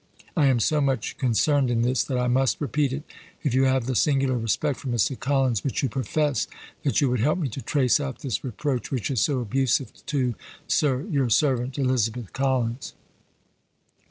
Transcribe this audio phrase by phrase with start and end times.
[0.35, 3.03] I am so much concerned in this, that I must repeat it,
[3.43, 5.15] if you have the singular respect for Mr.
[5.19, 6.47] Collins which you profess,
[6.81, 10.33] that you would help me to trace out this reproach, which is so abusive to,
[10.67, 12.09] Sir, Your servant, ELIZ.
[12.33, 12.95] COLLINS.